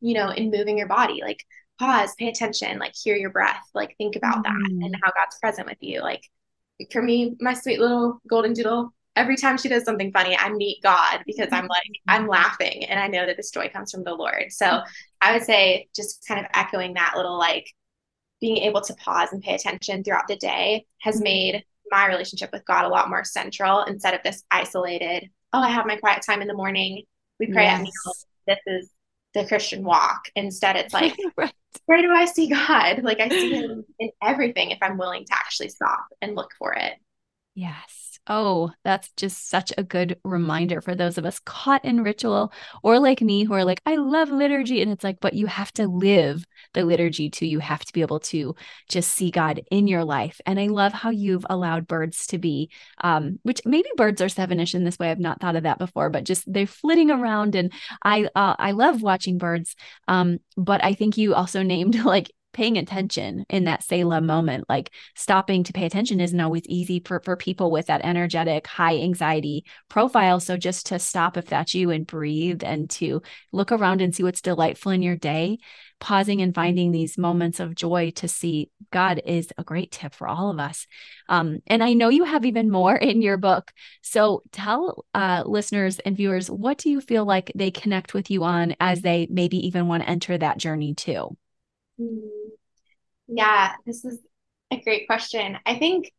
[0.00, 1.44] you know in moving your body like
[1.80, 4.78] pause, pay attention, like hear your breath, like think about mm-hmm.
[4.78, 6.00] that and how God's present with you.
[6.00, 6.22] Like
[6.92, 10.82] for me, my sweet little golden doodle, every time she does something funny, I meet
[10.82, 14.14] God because I'm like, I'm laughing and I know that this joy comes from the
[14.14, 14.46] Lord.
[14.50, 14.82] So
[15.22, 17.66] I would say just kind of echoing that little like
[18.40, 21.24] being able to pause and pay attention throughout the day has mm-hmm.
[21.24, 25.70] made my relationship with God a lot more central instead of this isolated, oh, I
[25.70, 27.02] have my quiet time in the morning.
[27.38, 27.78] We pray yes.
[27.78, 28.26] at meals.
[28.46, 28.90] This is
[29.34, 30.28] the Christian walk.
[30.34, 31.52] Instead, it's like, right.
[31.86, 33.02] where do I see God?
[33.02, 36.72] Like I see him in everything if I'm willing to actually stop and look for
[36.74, 36.94] it.
[37.54, 38.09] Yes.
[38.26, 42.52] Oh, that's just such a good reminder for those of us caught in ritual
[42.82, 44.82] or like me who are like, I love liturgy.
[44.82, 47.46] And it's like, but you have to live the liturgy too.
[47.46, 48.54] You have to be able to
[48.88, 50.40] just see God in your life.
[50.46, 52.70] And I love how you've allowed birds to be,
[53.02, 55.10] um, which maybe birds are sevenish in this way.
[55.10, 57.54] I've not thought of that before, but just they're flitting around.
[57.56, 57.72] And
[58.04, 59.74] I, uh, I love watching birds.
[60.06, 64.90] Um, but I think you also named like paying attention in that Selah moment, like
[65.14, 69.64] stopping to pay attention isn't always easy for, for people with that energetic, high anxiety
[69.88, 70.40] profile.
[70.40, 74.22] So just to stop if that's you and breathe and to look around and see
[74.22, 75.58] what's delightful in your day,
[76.00, 80.26] pausing and finding these moments of joy to see God is a great tip for
[80.26, 80.86] all of us.
[81.28, 83.72] Um, and I know you have even more in your book.
[84.02, 88.44] So tell uh, listeners and viewers, what do you feel like they connect with you
[88.44, 91.36] on as they maybe even want to enter that journey too?
[92.00, 92.48] Mm-hmm.
[93.28, 94.18] Yeah, this is
[94.70, 95.58] a great question.
[95.66, 96.12] I think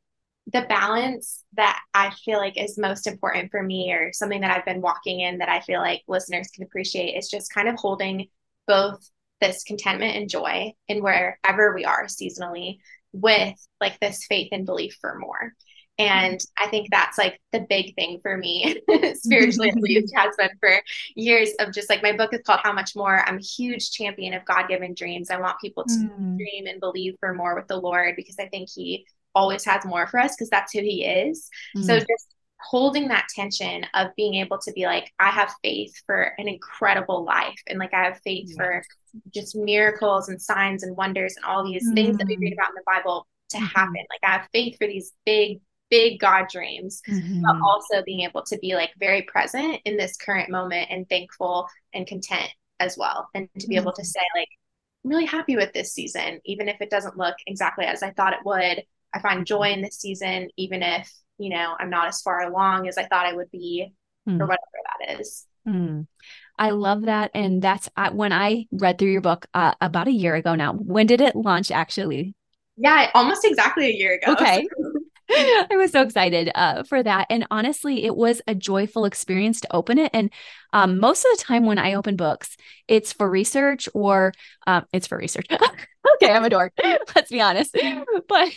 [0.52, 4.66] the balance that I feel like is most important for me, or something that I've
[4.66, 8.28] been walking in that I feel like listeners can appreciate, is just kind of holding
[8.68, 9.08] both
[9.40, 12.78] this contentment and joy in wherever we are seasonally
[13.12, 15.54] with like this faith and belief for more.
[16.02, 18.82] And I think that's like the big thing for me,
[19.14, 20.82] spiritually at least, has been for
[21.16, 23.24] years of just like my book is called How Much More.
[23.28, 25.30] I'm a huge champion of God given dreams.
[25.30, 26.38] I want people to mm.
[26.38, 30.08] dream and believe for more with the Lord because I think He always has more
[30.08, 31.50] for us because that's who He is.
[31.78, 31.86] Mm.
[31.86, 36.34] So just holding that tension of being able to be like, I have faith for
[36.38, 38.84] an incredible life and like I have faith for
[39.34, 41.94] just miracles and signs and wonders and all these mm.
[41.94, 42.56] things that we read mm.
[42.56, 43.66] about in the Bible to mm-hmm.
[43.66, 44.06] happen.
[44.10, 45.60] Like I have faith for these big
[45.92, 47.44] big God dreams, mm-hmm.
[47.44, 51.68] but also being able to be like very present in this current moment and thankful
[51.94, 52.50] and content
[52.80, 53.30] as well.
[53.36, 53.84] And to be mm-hmm.
[53.84, 54.48] able to say, like,
[55.04, 58.34] I'm really happy with this season, even if it doesn't look exactly as I thought
[58.34, 58.84] it would.
[59.14, 62.88] I find joy in this season, even if, you know, I'm not as far along
[62.88, 63.94] as I thought I would be,
[64.28, 64.42] mm-hmm.
[64.42, 64.62] or whatever
[65.00, 65.46] that is.
[65.68, 66.08] Mm.
[66.58, 67.32] I love that.
[67.34, 70.74] And that's uh, when I read through your book uh, about a year ago now.
[70.74, 72.36] When did it launch actually?
[72.78, 74.32] Yeah, almost exactly a year ago.
[74.42, 74.68] Okay.
[75.72, 77.28] I was so excited uh, for that.
[77.30, 80.12] And honestly, it was a joyful experience to open it.
[80.14, 80.30] And
[80.74, 84.34] um, most of the time when I open books, it's for research or
[84.68, 85.48] um, it's for research.
[86.16, 86.74] okay, I'm a dork.
[87.16, 87.76] Let's be honest.
[88.28, 88.50] But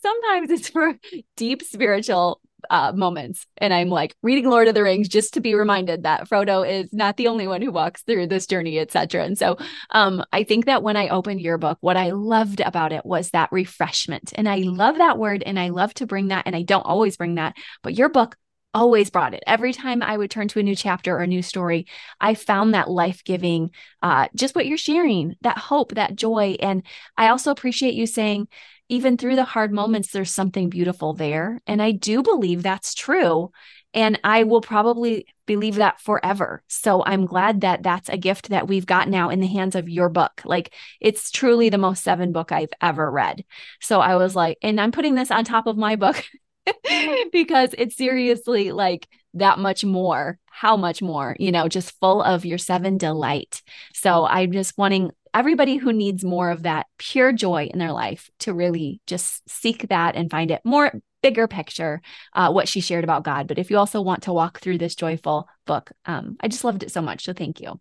[0.00, 0.94] sometimes it's for
[1.36, 3.46] deep spiritual uh, moments.
[3.58, 6.92] And I'm like reading Lord of the Rings just to be reminded that Frodo is
[6.92, 9.24] not the only one who walks through this journey, etc.
[9.24, 9.56] And so
[9.90, 13.30] um, I think that when I opened your book, what I loved about it was
[13.30, 14.32] that refreshment.
[14.34, 16.46] And I love that word and I love to bring that.
[16.46, 18.36] And I don't always bring that, but your book
[18.74, 19.42] always brought it.
[19.46, 21.86] Every time I would turn to a new chapter or a new story,
[22.20, 23.70] I found that life giving,
[24.02, 26.56] uh, just what you're sharing, that hope, that joy.
[26.58, 26.82] And
[27.16, 28.48] I also appreciate you saying,
[28.88, 31.60] even through the hard moments, there's something beautiful there.
[31.66, 33.50] And I do believe that's true.
[33.94, 36.62] And I will probably believe that forever.
[36.68, 39.88] So I'm glad that that's a gift that we've got now in the hands of
[39.88, 40.42] your book.
[40.44, 43.44] Like it's truly the most seven book I've ever read.
[43.80, 46.24] So I was like, and I'm putting this on top of my book
[47.32, 50.38] because it's seriously like that much more.
[50.50, 53.62] How much more, you know, just full of your seven delight.
[53.92, 58.30] So I'm just wanting everybody who needs more of that pure joy in their life
[58.38, 60.92] to really just seek that and find it more
[61.22, 62.00] bigger picture
[62.34, 64.94] uh, what she shared about god but if you also want to walk through this
[64.94, 67.78] joyful book um, i just loved it so much so thank you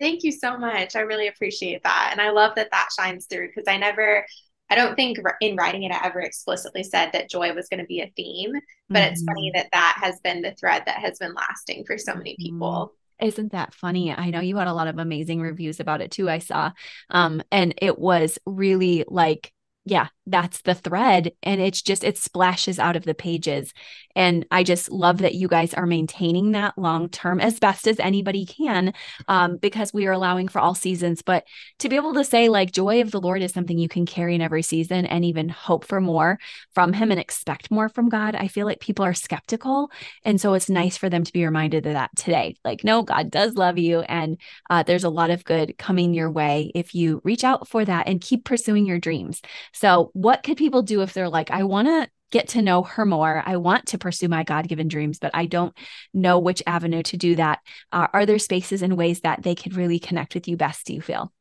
[0.00, 3.48] thank you so much i really appreciate that and i love that that shines through
[3.48, 4.24] because i never
[4.70, 7.86] I don't think in writing it I ever explicitly said that joy was going to
[7.86, 8.52] be a theme,
[8.88, 9.12] but mm-hmm.
[9.12, 9.58] it's funny mm-hmm.
[9.58, 12.92] that that has been the thread that has been lasting for so many people.
[13.20, 14.12] Isn't that funny?
[14.12, 16.30] I know you had a lot of amazing reviews about it too.
[16.30, 16.72] I saw,
[17.10, 19.52] um, and it was really like
[19.84, 21.32] yeah, that's the thread.
[21.42, 23.72] And it's just, it splashes out of the pages.
[24.14, 28.00] And I just love that you guys are maintaining that long term as best as
[28.00, 28.92] anybody can,
[29.28, 31.22] um, because we are allowing for all seasons.
[31.22, 31.44] But
[31.78, 34.34] to be able to say, like, joy of the Lord is something you can carry
[34.34, 36.38] in every season and even hope for more
[36.74, 39.90] from Him and expect more from God, I feel like people are skeptical.
[40.24, 42.56] And so it's nice for them to be reminded of that today.
[42.64, 44.00] Like, no, God does love you.
[44.00, 44.38] And
[44.68, 48.08] uh, there's a lot of good coming your way if you reach out for that
[48.08, 49.40] and keep pursuing your dreams.
[49.72, 53.06] So, what could people do if they're like, I want to get to know her
[53.06, 53.40] more.
[53.46, 55.72] I want to pursue my God given dreams, but I don't
[56.12, 57.60] know which avenue to do that.
[57.92, 60.92] Uh, are there spaces and ways that they could really connect with you best, do
[60.92, 61.32] you feel?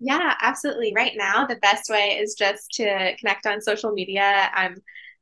[0.00, 0.92] Yeah, absolutely.
[0.94, 4.50] Right now, the best way is just to connect on social media.
[4.52, 4.76] I'm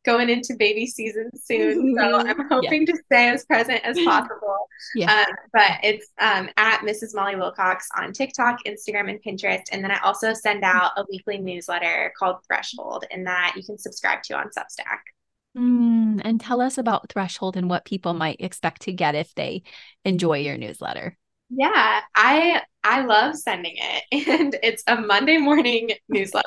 [0.04, 1.94] going into baby season soon.
[1.96, 2.28] So mm-hmm.
[2.28, 2.94] I'm hoping yeah.
[2.94, 4.68] to stay as present as possible.
[4.94, 5.12] Yeah.
[5.12, 7.14] Um, but it's um, at Mrs.
[7.14, 9.64] Molly Wilcox on TikTok, Instagram, and Pinterest.
[9.70, 13.78] And then I also send out a weekly newsletter called Threshold, and that you can
[13.78, 15.00] subscribe to on Substack.
[15.56, 19.62] Mm, and tell us about Threshold and what people might expect to get if they
[20.04, 21.16] enjoy your newsletter.
[21.54, 26.46] Yeah, I I love sending it, and it's a Monday morning newsletter,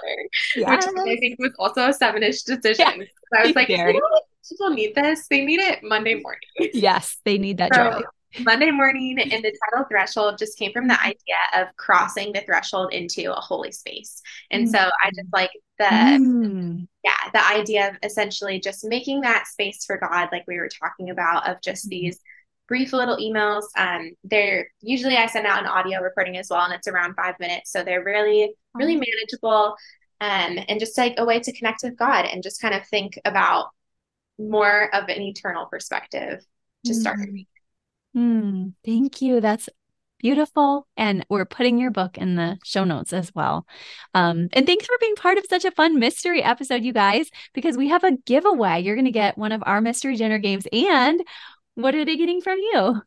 [0.55, 0.87] yes.
[0.87, 2.85] which I think was also a seven-ish decision.
[2.97, 3.39] Yeah.
[3.39, 4.01] I was like, you know
[4.49, 5.27] people need this.
[5.27, 6.39] They need it Monday morning.
[6.73, 8.01] Yes, they need that so, joy.
[8.43, 12.93] Monday morning, and the title threshold just came from the idea of crossing the threshold
[12.93, 14.71] into a holy space, and mm.
[14.71, 16.87] so I just like the mm.
[17.03, 21.11] yeah the idea of essentially just making that space for God, like we were talking
[21.11, 21.91] about, of just mm.
[21.91, 22.19] these
[22.67, 23.63] brief little emails.
[23.77, 27.35] Um, they're usually I send out an audio recording as well, and it's around five
[27.39, 29.75] minutes, so they're really really manageable,
[30.21, 33.19] um, and just like a way to connect with God and just kind of think
[33.25, 33.69] about
[34.37, 36.43] more of an eternal perspective
[36.85, 37.19] to start.
[37.19, 37.45] Mm.
[38.15, 39.41] Mm, thank you.
[39.41, 39.69] That's
[40.19, 40.87] beautiful.
[40.95, 43.65] And we're putting your book in the show notes as well.
[44.13, 47.77] Um, and thanks for being part of such a fun mystery episode, you guys, because
[47.77, 48.81] we have a giveaway.
[48.81, 51.21] You're going to get one of our mystery dinner games and
[51.75, 53.01] what are they getting from you?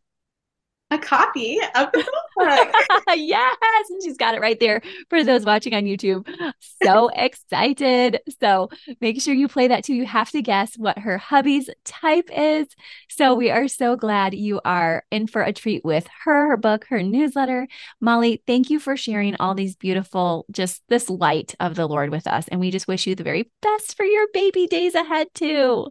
[0.90, 1.98] A copy of the
[2.36, 2.74] book.
[3.14, 3.56] yes.
[3.90, 6.26] And she's got it right there for those watching on YouTube.
[6.82, 8.20] So excited.
[8.40, 9.92] So make sure you play that too.
[9.92, 12.68] You have to guess what her hubby's type is.
[13.10, 16.86] So we are so glad you are in for a treat with her, her book,
[16.88, 17.68] her newsletter.
[18.00, 22.26] Molly, thank you for sharing all these beautiful, just this light of the Lord with
[22.26, 22.48] us.
[22.48, 25.88] And we just wish you the very best for your baby days ahead too.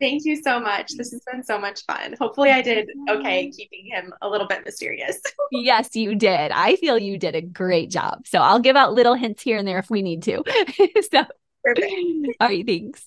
[0.00, 0.92] Thank you so much.
[0.96, 2.14] This has been so much fun.
[2.18, 3.50] Hopefully, I did okay mm-hmm.
[3.50, 5.20] keeping him a little bit mysterious.
[5.52, 6.50] yes, you did.
[6.52, 8.26] I feel you did a great job.
[8.26, 10.42] So I'll give out little hints here and there if we need to.
[11.12, 11.24] so,
[11.62, 11.92] Perfect.
[12.40, 13.06] All right, thanks.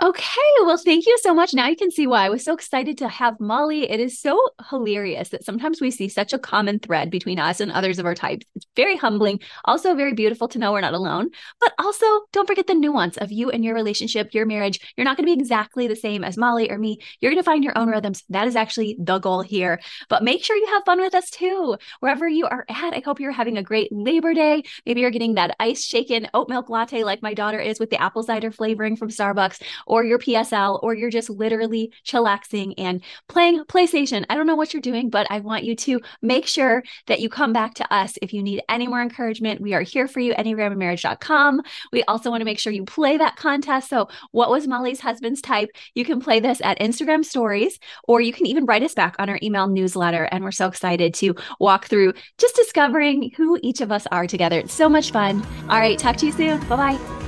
[0.00, 1.52] Okay, well, thank you so much.
[1.54, 3.90] Now you can see why I was so excited to have Molly.
[3.90, 4.40] It is so
[4.70, 8.14] hilarious that sometimes we see such a common thread between us and others of our
[8.14, 8.46] types.
[8.54, 11.30] It's very humbling, also very beautiful to know we're not alone.
[11.58, 14.78] But also, don't forget the nuance of you and your relationship, your marriage.
[14.96, 17.00] You're not going to be exactly the same as Molly or me.
[17.20, 18.22] You're going to find your own rhythms.
[18.28, 19.80] That is actually the goal here.
[20.08, 21.76] But make sure you have fun with us too.
[21.98, 24.62] Wherever you are at, I hope you're having a great Labor Day.
[24.86, 28.00] Maybe you're getting that ice shaken oat milk latte like my daughter is with the
[28.00, 33.64] apple cider flavoring from Starbucks or your PSL, or you're just literally chillaxing and playing
[33.64, 34.24] PlayStation.
[34.30, 37.28] I don't know what you're doing, but I want you to make sure that you
[37.28, 39.60] come back to us if you need any more encouragement.
[39.60, 41.62] We are here for you, enneagramandmarriage.com.
[41.92, 43.88] We also want to make sure you play that contest.
[43.88, 45.70] So, what was Molly's husband's type?
[45.94, 49.28] You can play this at Instagram stories, or you can even write us back on
[49.28, 50.24] our email newsletter.
[50.24, 54.58] And we're so excited to walk through just discovering who each of us are together.
[54.58, 55.42] It's so much fun.
[55.68, 56.60] All right, talk to you soon.
[56.68, 57.27] Bye bye.